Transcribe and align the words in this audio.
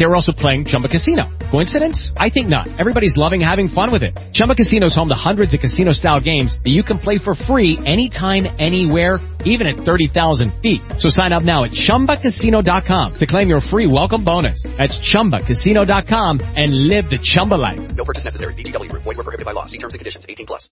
They 0.00 0.06
were 0.06 0.16
also 0.16 0.32
playing 0.32 0.64
Chumba 0.64 0.88
Casino. 0.88 1.28
Coincidence? 1.50 2.14
I 2.16 2.30
think 2.30 2.48
not. 2.48 2.66
Everybody's 2.80 3.18
loving 3.18 3.42
having 3.42 3.68
fun 3.68 3.92
with 3.92 4.02
it. 4.02 4.16
Chumba 4.32 4.54
Casino 4.54 4.86
is 4.86 4.96
home 4.96 5.10
to 5.10 5.14
hundreds 5.14 5.52
of 5.52 5.60
casino-style 5.60 6.20
games 6.22 6.56
that 6.64 6.70
you 6.70 6.82
can 6.82 6.98
play 6.98 7.18
for 7.18 7.34
free 7.34 7.76
anytime, 7.84 8.46
anywhere, 8.58 9.20
even 9.44 9.66
at 9.66 9.76
30,000 9.84 10.62
feet. 10.62 10.80
So 10.96 11.10
sign 11.10 11.34
up 11.34 11.42
now 11.42 11.64
at 11.64 11.72
ChumbaCasino.com 11.72 13.14
to 13.18 13.26
claim 13.26 13.50
your 13.50 13.60
free 13.60 13.86
welcome 13.86 14.24
bonus. 14.24 14.64
That's 14.78 14.96
ChumbaCasino.com 15.04 16.40
and 16.56 16.88
live 16.88 17.10
the 17.10 17.18
Chumba 17.22 17.56
life. 17.56 17.94
No 17.94 18.06
purchase 18.06 18.24
necessary. 18.24 18.54
VGW. 18.54 18.90
Void 18.92 19.04
were 19.04 19.16
prohibited 19.16 19.44
by 19.44 19.52
law. 19.52 19.66
See 19.66 19.76
terms 19.76 19.92
and 19.92 20.00
conditions. 20.00 20.24
18 20.26 20.46
plus. 20.46 20.70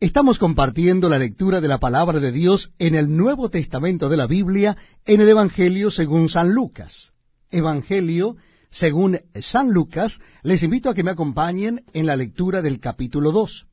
Estamos 0.00 0.38
compartiendo 0.38 1.08
la 1.08 1.16
lectura 1.16 1.62
de 1.62 1.68
la 1.68 1.78
palabra 1.78 2.20
de 2.20 2.30
Dios 2.30 2.72
en 2.78 2.94
el 2.94 3.16
Nuevo 3.16 3.48
Testamento 3.48 4.10
de 4.10 4.18
la 4.18 4.26
Biblia 4.26 4.76
en 5.06 5.22
el 5.22 5.30
Evangelio 5.30 5.90
según 5.90 6.28
San 6.28 6.50
Lucas. 6.50 7.14
Evangelio 7.50 8.36
según 8.76 9.22
San 9.40 9.70
Lucas, 9.70 10.20
les 10.42 10.62
invito 10.62 10.90
a 10.90 10.94
que 10.94 11.02
me 11.02 11.10
acompañen 11.10 11.82
en 11.94 12.04
la 12.04 12.14
lectura 12.14 12.60
del 12.60 12.78
capítulo 12.78 13.32
2. 13.32 13.66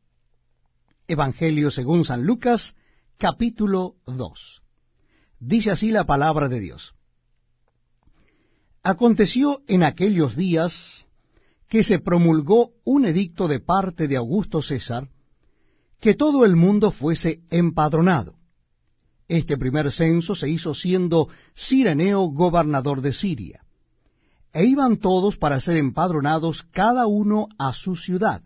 Evangelio 1.10 1.72
según 1.72 2.06
San 2.06 2.26
Lucas, 2.26 2.74
capítulo 3.18 3.96
2. 4.06 4.62
Dice 5.42 5.72
así 5.72 5.92
la 5.92 6.06
palabra 6.06 6.48
de 6.48 6.62
Dios. 6.62 6.94
Aconteció 8.82 9.62
en 9.68 9.84
aquellos 9.84 10.38
días 10.38 11.06
que 11.68 11.84
se 11.84 12.00
promulgó 12.00 12.72
un 12.86 13.04
edicto 13.04 13.50
de 13.50 13.60
parte 13.60 14.08
de 14.08 14.16
Augusto 14.16 14.62
César, 14.62 15.10
que 16.00 16.14
todo 16.14 16.46
el 16.46 16.56
mundo 16.56 16.92
fuese 16.92 17.42
empadronado. 17.50 18.38
Este 19.28 19.58
primer 19.58 19.92
censo 19.92 20.34
se 20.34 20.50
hizo 20.50 20.74
siendo 20.74 21.28
Cireneo 21.58 22.22
gobernador 22.28 23.02
de 23.02 23.12
Siria. 23.12 23.63
E 24.54 24.66
iban 24.66 24.98
todos 24.98 25.36
para 25.36 25.60
ser 25.60 25.78
empadronados 25.78 26.64
cada 26.72 27.08
uno 27.08 27.48
a 27.58 27.74
su 27.74 27.96
ciudad. 27.96 28.42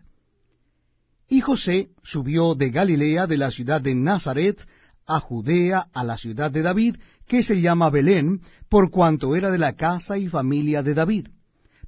Y 1.28 1.42
José 1.42 1.90
subió 2.02 2.54
de 2.54 2.70
Galilea, 2.70 3.26
de 3.26 3.36
la 3.36 3.50
ciudad 3.50 3.82
de 3.82 3.94
Nazaret, 3.94 4.66
a 5.06 5.20
Judea, 5.20 5.88
a 5.92 6.04
la 6.04 6.16
ciudad 6.16 6.50
de 6.50 6.62
David, 6.62 6.96
que 7.26 7.42
se 7.42 7.60
llama 7.60 7.90
Belén, 7.90 8.40
por 8.68 8.90
cuanto 8.90 9.36
era 9.36 9.50
de 9.50 9.58
la 9.58 9.74
casa 9.74 10.16
y 10.16 10.28
familia 10.28 10.82
de 10.82 10.94
David, 10.94 11.28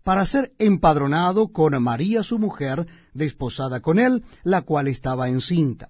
para 0.04 0.26
ser 0.26 0.52
empadronado 0.58 1.48
con 1.48 1.82
María 1.82 2.22
su 2.22 2.38
mujer, 2.38 2.86
desposada 3.14 3.80
con 3.80 3.98
él, 3.98 4.22
la 4.44 4.62
cual 4.62 4.88
estaba 4.88 5.28
encinta. 5.28 5.88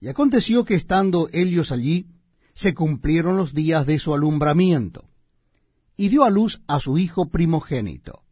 Y 0.00 0.08
aconteció 0.08 0.64
que 0.64 0.74
estando 0.74 1.28
ellos 1.32 1.72
allí, 1.72 2.06
se 2.54 2.74
cumplieron 2.74 3.36
los 3.36 3.52
días 3.52 3.86
de 3.86 3.98
su 3.98 4.14
alumbramiento, 4.14 5.04
y 5.96 6.08
dio 6.08 6.24
a 6.24 6.30
luz 6.30 6.60
a 6.66 6.80
su 6.80 6.98
hijo 6.98 7.28
primogénito, 7.30 8.22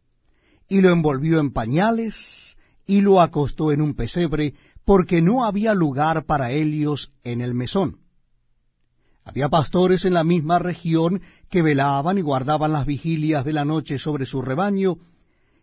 y 0.69 0.81
lo 0.81 0.91
envolvió 0.91 1.41
en 1.41 1.53
pañales, 1.53 2.57
y 2.87 3.01
lo 3.01 3.21
acostó 3.21 3.73
en 3.73 3.81
un 3.81 3.95
pesebre, 3.95 4.55
porque 4.85 5.23
no 5.23 5.45
había 5.45 5.75
lugar 5.75 6.27
para 6.27 6.51
ellos 6.51 7.13
en 7.23 7.41
el 7.41 7.55
mesón. 7.55 7.99
Había 9.25 9.49
pastores 9.49 10.05
en 10.05 10.13
la 10.13 10.25
misma 10.25 10.59
región 10.59 11.23
que 11.49 11.63
velaban 11.63 12.19
y 12.19 12.21
guardaban 12.21 12.73
las 12.73 12.85
vigilias 12.85 13.45
de 13.45 13.55
la 13.55 13.65
noche 13.65 13.99
sobre 13.99 14.27
su 14.27 14.43
rebaño, 14.43 14.99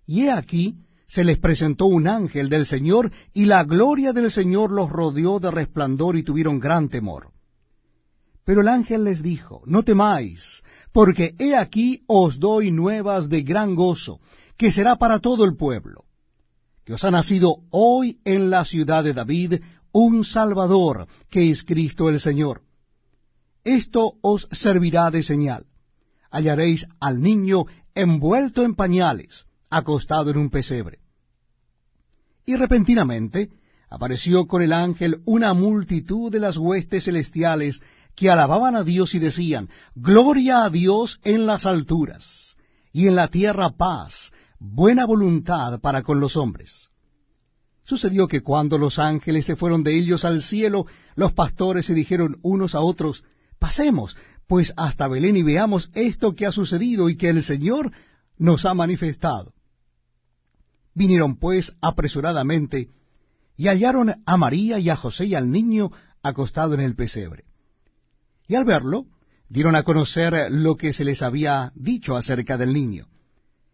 y 0.07 0.21
he 0.21 0.31
aquí 0.31 0.77
se 1.07 1.23
les 1.23 1.37
presentó 1.37 1.85
un 1.85 2.07
ángel 2.07 2.49
del 2.49 2.65
Señor, 2.65 3.11
y 3.33 3.45
la 3.45 3.63
gloria 3.63 4.13
del 4.13 4.31
Señor 4.31 4.71
los 4.71 4.89
rodeó 4.89 5.39
de 5.39 5.51
resplandor 5.51 6.15
y 6.15 6.23
tuvieron 6.23 6.59
gran 6.59 6.89
temor. 6.89 7.31
Pero 8.45 8.61
el 8.61 8.67
ángel 8.67 9.03
les 9.03 9.21
dijo, 9.21 9.61
No 9.65 9.83
temáis, 9.83 10.63
porque 10.91 11.35
he 11.37 11.55
aquí 11.55 12.03
os 12.07 12.39
doy 12.39 12.71
nuevas 12.71 13.29
de 13.29 13.43
gran 13.43 13.75
gozo, 13.75 14.19
que 14.57 14.71
será 14.71 14.95
para 14.95 15.19
todo 15.19 15.45
el 15.45 15.55
pueblo 15.55 16.05
que 16.85 16.93
os 16.93 17.03
ha 17.03 17.11
nacido 17.11 17.57
hoy 17.69 18.19
en 18.25 18.49
la 18.49 18.65
ciudad 18.65 19.03
de 19.03 19.13
David 19.13 19.55
un 19.91 20.23
Salvador, 20.23 21.07
que 21.29 21.49
es 21.51 21.63
Cristo 21.63 22.09
el 22.09 22.19
Señor. 22.19 22.61
Esto 23.63 24.13
os 24.21 24.47
servirá 24.51 25.11
de 25.11 25.21
señal. 25.21 25.65
Hallaréis 26.31 26.87
al 26.99 27.21
niño 27.21 27.65
envuelto 27.93 28.63
en 28.63 28.75
pañales, 28.75 29.45
acostado 29.69 30.31
en 30.31 30.37
un 30.37 30.49
pesebre. 30.49 30.99
Y 32.45 32.55
repentinamente 32.55 33.49
apareció 33.89 34.47
con 34.47 34.61
el 34.61 34.73
ángel 34.73 35.21
una 35.25 35.53
multitud 35.53 36.31
de 36.31 36.39
las 36.39 36.57
huestes 36.57 37.03
celestiales 37.03 37.81
que 38.21 38.29
alababan 38.29 38.75
a 38.75 38.83
Dios 38.83 39.15
y 39.15 39.19
decían, 39.19 39.67
Gloria 39.95 40.63
a 40.63 40.69
Dios 40.69 41.19
en 41.23 41.47
las 41.47 41.65
alturas, 41.65 42.55
y 42.93 43.07
en 43.07 43.15
la 43.15 43.29
tierra 43.29 43.71
paz, 43.71 44.31
buena 44.59 45.05
voluntad 45.05 45.79
para 45.79 46.03
con 46.03 46.19
los 46.19 46.37
hombres. 46.37 46.91
Sucedió 47.83 48.27
que 48.27 48.41
cuando 48.41 48.77
los 48.77 48.99
ángeles 48.99 49.45
se 49.45 49.55
fueron 49.55 49.81
de 49.81 49.97
ellos 49.97 50.23
al 50.23 50.43
cielo, 50.43 50.85
los 51.15 51.33
pastores 51.33 51.87
se 51.87 51.95
dijeron 51.95 52.37
unos 52.43 52.75
a 52.75 52.81
otros, 52.81 53.23
Pasemos, 53.57 54.15
pues 54.45 54.71
hasta 54.77 55.07
Belén 55.07 55.37
y 55.37 55.41
veamos 55.41 55.89
esto 55.95 56.35
que 56.35 56.45
ha 56.45 56.51
sucedido 56.51 57.09
y 57.09 57.17
que 57.17 57.29
el 57.29 57.41
Señor 57.41 57.91
nos 58.37 58.65
ha 58.65 58.75
manifestado. 58.75 59.51
Vinieron 60.93 61.37
pues 61.37 61.75
apresuradamente 61.81 62.91
y 63.57 63.67
hallaron 63.67 64.13
a 64.23 64.37
María 64.37 64.77
y 64.77 64.91
a 64.91 64.95
José 64.95 65.25
y 65.25 65.33
al 65.33 65.49
niño 65.49 65.91
acostado 66.21 66.75
en 66.75 66.81
el 66.81 66.95
pesebre. 66.95 67.45
Y 68.51 68.55
al 68.55 68.65
verlo, 68.65 69.05
dieron 69.47 69.77
a 69.77 69.83
conocer 69.83 70.51
lo 70.51 70.75
que 70.75 70.91
se 70.91 71.05
les 71.05 71.21
había 71.21 71.71
dicho 71.73 72.17
acerca 72.17 72.57
del 72.57 72.73
niño. 72.73 73.07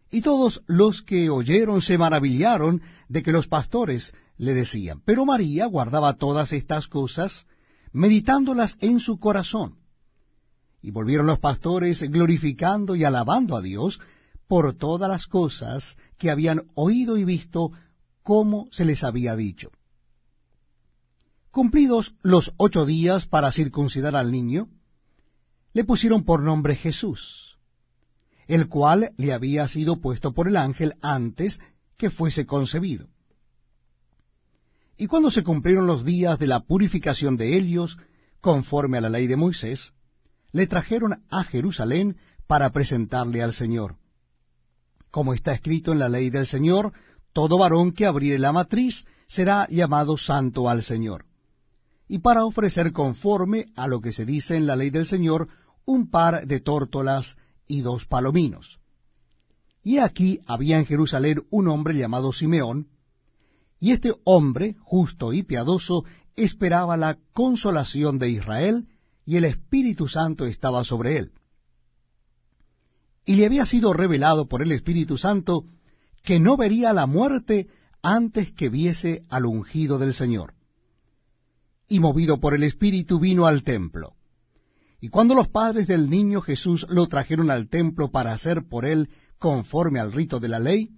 Y 0.08 0.20
todos 0.20 0.62
los 0.68 1.02
que 1.02 1.30
oyeron 1.30 1.82
se 1.82 1.98
maravillaron 1.98 2.80
de 3.08 3.24
que 3.24 3.32
los 3.32 3.48
pastores 3.48 4.14
le 4.36 4.54
decían. 4.54 5.02
Pero 5.04 5.24
María 5.24 5.66
guardaba 5.66 6.12
todas 6.12 6.52
estas 6.52 6.86
cosas, 6.86 7.48
meditándolas 7.90 8.76
en 8.78 9.00
su 9.00 9.18
corazón. 9.18 9.78
Y 10.80 10.92
volvieron 10.92 11.26
los 11.26 11.40
pastores 11.40 12.00
glorificando 12.08 12.94
y 12.94 13.02
alabando 13.02 13.56
a 13.56 13.60
Dios 13.60 13.98
por 14.46 14.74
todas 14.74 15.10
las 15.10 15.26
cosas 15.26 15.96
que 16.18 16.30
habían 16.30 16.68
oído 16.76 17.16
y 17.16 17.24
visto 17.24 17.72
como 18.22 18.68
se 18.70 18.84
les 18.84 19.02
había 19.02 19.34
dicho. 19.34 19.72
Cumplidos 21.50 22.14
los 22.22 22.52
ocho 22.56 22.86
días 22.86 23.26
para 23.26 23.52
circuncidar 23.52 24.16
al 24.16 24.30
niño, 24.30 24.68
le 25.72 25.84
pusieron 25.84 26.24
por 26.24 26.42
nombre 26.42 26.76
Jesús 26.76 27.48
el 28.48 28.68
cual 28.68 29.12
le 29.18 29.32
había 29.32 29.68
sido 29.68 30.00
puesto 30.00 30.32
por 30.32 30.48
el 30.48 30.56
ángel 30.56 30.94
antes 31.02 31.60
que 31.98 32.10
fuese 32.10 32.46
concebido. 32.46 33.06
Y 34.96 35.06
cuando 35.06 35.30
se 35.30 35.44
cumplieron 35.44 35.86
los 35.86 36.04
días 36.04 36.38
de 36.38 36.48
la 36.48 36.60
purificación 36.60 37.36
de 37.36 37.56
Helios, 37.56 37.98
conforme 38.40 38.98
a 38.98 39.02
la 39.02 39.10
ley 39.10 39.26
de 39.26 39.36
Moisés, 39.36 39.92
le 40.50 40.66
trajeron 40.66 41.22
a 41.28 41.44
Jerusalén 41.44 42.16
para 42.46 42.70
presentarle 42.70 43.42
al 43.42 43.52
Señor. 43.52 43.96
Como 45.10 45.34
está 45.34 45.52
escrito 45.52 45.92
en 45.92 45.98
la 45.98 46.08
ley 46.08 46.30
del 46.30 46.46
Señor, 46.46 46.92
todo 47.34 47.58
varón 47.58 47.92
que 47.92 48.06
abriere 48.06 48.38
la 48.38 48.52
matriz 48.52 49.04
será 49.28 49.68
llamado 49.68 50.16
santo 50.16 50.68
al 50.68 50.82
Señor. 50.82 51.27
Y 52.08 52.18
para 52.20 52.44
ofrecer 52.44 52.92
conforme 52.92 53.66
a 53.76 53.86
lo 53.86 54.00
que 54.00 54.12
se 54.12 54.24
dice 54.24 54.56
en 54.56 54.66
la 54.66 54.76
ley 54.76 54.90
del 54.90 55.06
Señor, 55.06 55.48
un 55.84 56.10
par 56.10 56.46
de 56.46 56.60
tórtolas 56.60 57.36
y 57.66 57.82
dos 57.82 58.06
palominos. 58.06 58.80
Y 59.82 59.98
aquí 59.98 60.40
había 60.46 60.78
en 60.78 60.86
Jerusalén 60.86 61.44
un 61.50 61.68
hombre 61.68 61.96
llamado 61.96 62.32
Simeón, 62.32 62.88
y 63.80 63.92
este 63.92 64.12
hombre, 64.24 64.74
justo 64.80 65.32
y 65.32 65.44
piadoso, 65.44 66.04
esperaba 66.34 66.96
la 66.96 67.18
consolación 67.32 68.18
de 68.18 68.30
Israel, 68.30 68.88
y 69.24 69.36
el 69.36 69.44
Espíritu 69.44 70.08
Santo 70.08 70.46
estaba 70.46 70.84
sobre 70.84 71.18
él. 71.18 71.32
Y 73.24 73.36
le 73.36 73.46
había 73.46 73.66
sido 73.66 73.92
revelado 73.92 74.48
por 74.48 74.62
el 74.62 74.72
Espíritu 74.72 75.18
Santo 75.18 75.64
que 76.22 76.40
no 76.40 76.56
vería 76.56 76.92
la 76.92 77.06
muerte 77.06 77.68
antes 78.02 78.52
que 78.52 78.68
viese 78.68 79.24
al 79.28 79.44
ungido 79.46 79.98
del 79.98 80.14
Señor. 80.14 80.54
Y 81.88 82.00
movido 82.00 82.38
por 82.38 82.54
el 82.54 82.62
Espíritu 82.64 83.18
vino 83.18 83.46
al 83.46 83.62
templo. 83.62 84.14
Y 85.00 85.08
cuando 85.08 85.34
los 85.34 85.48
padres 85.48 85.86
del 85.86 86.10
niño 86.10 86.40
Jesús 86.40 86.86
lo 86.88 87.06
trajeron 87.06 87.50
al 87.50 87.68
templo 87.68 88.10
para 88.10 88.32
hacer 88.32 88.68
por 88.68 88.84
él 88.84 89.08
conforme 89.38 90.00
al 90.00 90.12
rito 90.12 90.40
de 90.40 90.48
la 90.48 90.58
ley, 90.58 90.90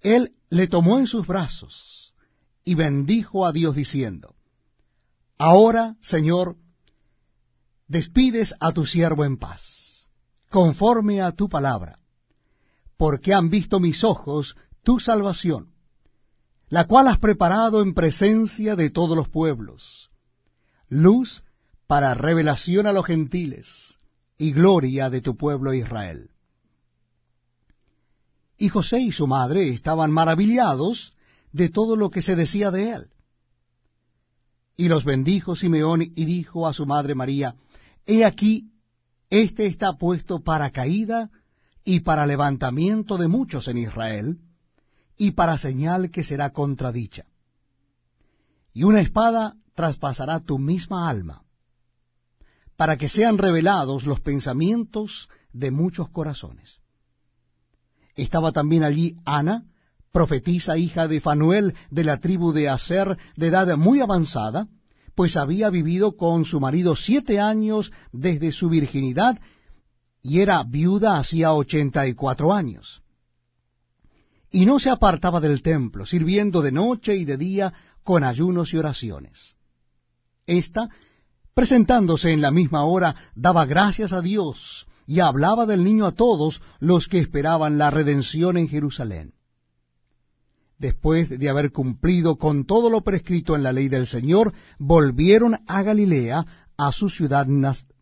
él 0.00 0.34
le 0.50 0.68
tomó 0.68 0.98
en 0.98 1.06
sus 1.06 1.26
brazos 1.26 2.14
y 2.64 2.74
bendijo 2.74 3.46
a 3.46 3.52
Dios 3.52 3.74
diciendo, 3.74 4.34
Ahora, 5.36 5.96
Señor, 6.00 6.56
despides 7.86 8.54
a 8.60 8.72
tu 8.72 8.86
siervo 8.86 9.24
en 9.24 9.36
paz, 9.36 10.06
conforme 10.50 11.20
a 11.20 11.32
tu 11.32 11.48
palabra, 11.48 11.98
porque 12.96 13.34
han 13.34 13.50
visto 13.50 13.80
mis 13.80 14.04
ojos 14.04 14.56
tu 14.82 15.00
salvación, 15.00 15.72
la 16.68 16.86
cual 16.86 17.08
has 17.08 17.18
preparado 17.18 17.82
en 17.82 17.94
presencia 17.94 18.76
de 18.76 18.90
todos 18.90 19.16
los 19.16 19.28
pueblos, 19.28 20.10
luz 20.88 21.42
para 21.86 22.14
revelación 22.14 22.86
a 22.86 22.92
los 22.92 23.06
gentiles 23.06 23.98
y 24.36 24.52
gloria 24.52 25.08
de 25.10 25.22
tu 25.22 25.36
pueblo 25.36 25.72
Israel. 25.72 26.30
Y 28.58 28.68
José 28.68 29.00
y 29.00 29.12
su 29.12 29.26
madre 29.26 29.68
estaban 29.68 30.10
maravillados 30.10 31.14
de 31.52 31.70
todo 31.70 31.96
lo 31.96 32.10
que 32.10 32.22
se 32.22 32.36
decía 32.36 32.70
de 32.70 32.90
él. 32.90 33.10
Y 34.76 34.88
los 34.88 35.04
bendijo 35.04 35.56
Simeón 35.56 36.02
y 36.02 36.24
dijo 36.24 36.66
a 36.66 36.72
su 36.72 36.84
madre 36.84 37.14
María, 37.14 37.54
He 38.06 38.24
aquí, 38.24 38.70
este 39.30 39.66
está 39.66 39.94
puesto 39.94 40.40
para 40.40 40.70
caída 40.70 41.30
y 41.84 42.00
para 42.00 42.26
levantamiento 42.26 43.16
de 43.16 43.28
muchos 43.28 43.68
en 43.68 43.78
Israel, 43.78 44.38
y 45.18 45.32
para 45.32 45.58
señal 45.58 46.10
que 46.10 46.24
será 46.24 46.50
contradicha. 46.50 47.26
Y 48.72 48.84
una 48.84 49.00
espada 49.00 49.56
traspasará 49.74 50.40
tu 50.40 50.58
misma 50.58 51.08
alma, 51.10 51.42
para 52.76 52.96
que 52.96 53.08
sean 53.08 53.36
revelados 53.36 54.06
los 54.06 54.20
pensamientos 54.20 55.28
de 55.52 55.72
muchos 55.72 56.08
corazones. 56.10 56.80
Estaba 58.14 58.52
también 58.52 58.84
allí 58.84 59.16
Ana, 59.24 59.64
profetisa 60.12 60.78
hija 60.78 61.08
de 61.08 61.20
Fanuel 61.20 61.74
de 61.90 62.04
la 62.04 62.18
tribu 62.18 62.52
de 62.52 62.68
Aser, 62.68 63.16
de 63.36 63.46
edad 63.48 63.76
muy 63.76 64.00
avanzada, 64.00 64.68
pues 65.14 65.36
había 65.36 65.68
vivido 65.70 66.16
con 66.16 66.44
su 66.44 66.60
marido 66.60 66.94
siete 66.94 67.40
años 67.40 67.92
desde 68.12 68.52
su 68.52 68.68
virginidad, 68.68 69.38
y 70.22 70.40
era 70.40 70.62
viuda 70.62 71.18
hacía 71.18 71.52
ochenta 71.52 72.06
y 72.06 72.14
cuatro 72.14 72.52
años. 72.52 73.02
Y 74.50 74.66
no 74.66 74.78
se 74.78 74.90
apartaba 74.90 75.40
del 75.40 75.62
templo, 75.62 76.06
sirviendo 76.06 76.62
de 76.62 76.72
noche 76.72 77.16
y 77.16 77.24
de 77.24 77.36
día 77.36 77.72
con 78.02 78.24
ayunos 78.24 78.72
y 78.72 78.78
oraciones. 78.78 79.54
Esta 80.46 80.88
presentándose 81.58 82.30
en 82.30 82.40
la 82.40 82.52
misma 82.52 82.84
hora, 82.84 83.16
daba 83.34 83.66
gracias 83.66 84.12
a 84.12 84.22
Dios 84.22 84.86
y 85.08 85.18
hablaba 85.18 85.66
del 85.66 85.82
niño 85.82 86.06
a 86.06 86.12
todos 86.12 86.62
los 86.78 87.08
que 87.08 87.18
esperaban 87.18 87.78
la 87.78 87.90
redención 87.90 88.56
en 88.56 88.68
Jerusalén. 88.68 89.34
Después 90.78 91.36
de 91.36 91.48
haber 91.48 91.72
cumplido 91.72 92.36
con 92.36 92.64
todo 92.64 92.90
lo 92.90 93.00
prescrito 93.00 93.56
en 93.56 93.64
la 93.64 93.72
ley 93.72 93.88
del 93.88 94.06
Señor, 94.06 94.52
volvieron 94.78 95.58
a 95.66 95.82
Galilea, 95.82 96.44
a 96.76 96.92
su 96.92 97.08
ciudad 97.08 97.48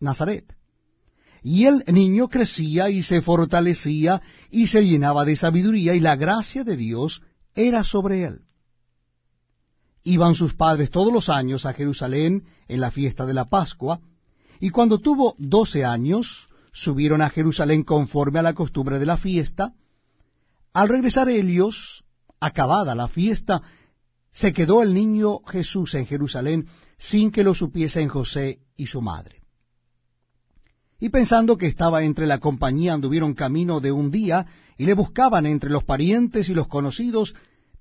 Nazaret. 0.00 0.54
Y 1.46 1.66
el 1.66 1.84
niño 1.87 2.28
crecía 2.28 2.90
y 2.90 3.02
se 3.02 3.22
fortalecía 3.22 4.20
y 4.50 4.66
se 4.66 4.84
llenaba 4.84 5.25
de 5.25 5.37
sabiduría 5.37 5.94
y 5.94 6.00
la 6.00 6.16
gracia 6.16 6.64
de 6.64 6.76
Dios 6.76 7.22
era 7.54 7.84
sobre 7.84 8.25
él 8.25 8.40
iban 10.06 10.37
sus 10.37 10.54
padres 10.54 10.90
todos 10.90 11.12
los 11.12 11.28
años 11.28 11.66
a 11.66 11.72
Jerusalén 11.72 12.44
en 12.69 12.81
la 12.81 12.93
fiesta 12.93 13.26
de 13.26 13.34
la 13.34 13.46
Pascua, 13.46 14.00
y 14.60 14.70
cuando 14.70 15.00
tuvo 15.00 15.34
doce 15.37 15.84
años, 15.84 16.48
subieron 16.72 17.22
a 17.22 17.28
Jerusalén 17.28 17.82
conforme 17.82 18.38
a 18.38 18.43
la 18.43 18.54
costumbre 18.54 19.00
de 19.00 19.06
la 19.06 19.16
fiesta. 19.16 19.75
Al 20.72 20.88
regresar 20.88 21.28
ellos, 21.28 22.04
acabada 22.38 22.94
la 22.94 23.08
fiesta, 23.08 23.62
se 24.31 24.52
quedó 24.52 24.81
el 24.81 24.94
niño 24.94 25.40
Jesús 25.44 25.94
en 25.94 26.06
Jerusalén 26.06 26.69
sin 26.98 27.32
que 27.32 27.43
lo 27.43 27.54
supiesen 27.54 28.08
José 28.08 28.60
y 28.76 28.87
su 28.87 29.02
madre. 29.02 29.45
Y 31.06 31.08
pensando 31.08 31.56
que 31.56 31.69
estaba 31.69 32.03
entre 32.03 32.26
la 32.26 32.41
compañía, 32.41 32.93
anduvieron 32.93 33.35
camino 33.35 33.79
de 33.79 33.93
un 33.93 34.11
día 34.11 34.44
y 34.76 34.87
le 34.87 34.94
buscaban 34.94 35.47
entre 35.47 35.70
los 35.70 35.85
parientes 35.85 36.49
y 36.49 36.53
los 36.53 36.67
conocidos, 36.67 37.37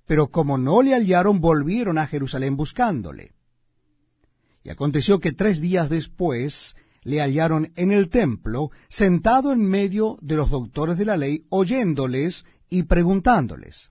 pero 0.05 0.27
como 0.27 0.59
no 0.59 0.83
le 0.83 0.93
hallaron, 0.93 1.41
volvieron 1.41 1.97
a 1.97 2.05
Jerusalén 2.05 2.55
buscándole. 2.55 3.31
Y 4.63 4.69
aconteció 4.69 5.19
que 5.19 5.31
tres 5.31 5.59
días 5.59 5.89
después 5.89 6.75
le 7.01 7.19
hallaron 7.19 7.71
en 7.75 7.91
el 7.91 8.09
templo, 8.09 8.69
sentado 8.89 9.51
en 9.51 9.61
medio 9.63 10.19
de 10.21 10.35
los 10.35 10.51
doctores 10.51 10.99
de 10.99 11.05
la 11.05 11.17
ley, 11.17 11.45
oyéndoles 11.49 12.45
y 12.69 12.83
preguntándoles. 12.83 13.89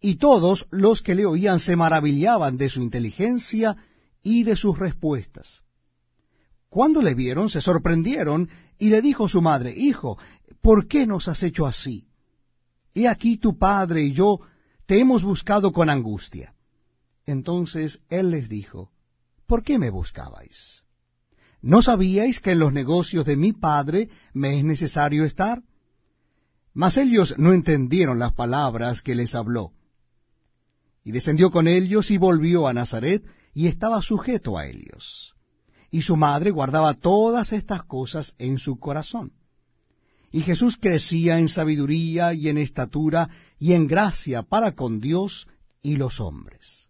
Y 0.00 0.16
todos 0.16 0.66
los 0.72 1.00
que 1.00 1.14
le 1.14 1.26
oían 1.26 1.60
se 1.60 1.76
maravillaban 1.76 2.56
de 2.56 2.70
su 2.70 2.82
inteligencia 2.82 3.76
y 4.20 4.42
de 4.42 4.56
sus 4.56 4.76
respuestas. 4.80 5.62
Cuando 6.70 7.02
le 7.02 7.14
vieron, 7.14 7.50
se 7.50 7.60
sorprendieron, 7.60 8.48
y 8.78 8.90
le 8.90 9.02
dijo 9.02 9.28
su 9.28 9.42
madre, 9.42 9.74
Hijo, 9.76 10.18
¿por 10.62 10.86
qué 10.86 11.04
nos 11.04 11.26
has 11.26 11.42
hecho 11.42 11.66
así? 11.66 12.06
He 12.94 13.08
aquí 13.08 13.36
tu 13.38 13.58
padre 13.58 14.02
y 14.04 14.12
yo 14.12 14.40
te 14.86 14.98
hemos 14.98 15.22
buscado 15.22 15.72
con 15.72 15.90
angustia. 15.90 16.54
Entonces 17.26 18.00
él 18.08 18.30
les 18.30 18.48
dijo, 18.48 18.90
¿por 19.46 19.62
qué 19.62 19.78
me 19.78 19.90
buscabais? 19.90 20.84
¿No 21.60 21.82
sabíais 21.82 22.40
que 22.40 22.52
en 22.52 22.60
los 22.60 22.72
negocios 22.72 23.24
de 23.24 23.36
mi 23.36 23.52
padre 23.52 24.08
me 24.32 24.58
es 24.58 24.64
necesario 24.64 25.24
estar? 25.24 25.62
Mas 26.72 26.96
ellos 26.96 27.34
no 27.36 27.52
entendieron 27.52 28.18
las 28.18 28.32
palabras 28.32 29.02
que 29.02 29.14
les 29.14 29.34
habló. 29.34 29.72
Y 31.04 31.12
descendió 31.12 31.50
con 31.50 31.68
ellos 31.68 32.10
y 32.10 32.16
volvió 32.16 32.66
a 32.66 32.72
Nazaret, 32.72 33.24
y 33.52 33.66
estaba 33.66 34.00
sujeto 34.02 34.56
a 34.56 34.66
ellos. 34.66 35.34
Y 35.90 36.02
su 36.02 36.16
madre 36.16 36.50
guardaba 36.50 36.94
todas 36.94 37.52
estas 37.52 37.84
cosas 37.84 38.34
en 38.38 38.58
su 38.58 38.78
corazón. 38.78 39.32
Y 40.32 40.42
Jesús 40.42 40.78
crecía 40.80 41.38
en 41.38 41.48
sabiduría 41.48 42.32
y 42.34 42.48
en 42.48 42.58
estatura 42.58 43.28
y 43.58 43.72
en 43.72 43.86
gracia 43.86 44.42
para 44.42 44.72
con 44.72 45.00
Dios 45.00 45.48
y 45.82 45.96
los 45.96 46.20
hombres. 46.20 46.89